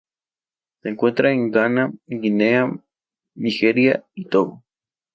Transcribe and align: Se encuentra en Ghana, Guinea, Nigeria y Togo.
Se 0.81 0.89
encuentra 0.89 1.31
en 1.31 1.51
Ghana, 1.51 1.93
Guinea, 2.07 2.71
Nigeria 3.35 4.03
y 4.15 4.25
Togo. 4.25 4.63